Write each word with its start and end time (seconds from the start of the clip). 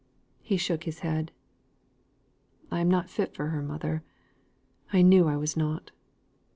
He 0.41 0.57
shook 0.57 0.85
his 0.85 1.01
head. 1.01 1.31
"I 2.71 2.79
am 2.79 2.89
not 2.89 3.07
fit 3.07 3.35
for 3.35 3.49
her, 3.49 3.61
mother; 3.61 4.01
I 4.91 5.03
knew 5.03 5.27
I 5.27 5.37
was 5.37 5.55
not." 5.55 5.91